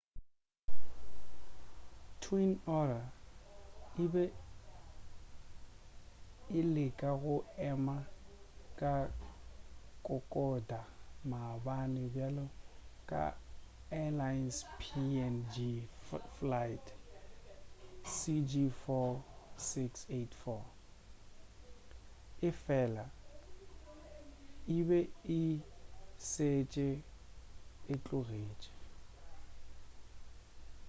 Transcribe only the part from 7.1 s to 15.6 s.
go ema ka kokoda maabane bjalo ka airlines png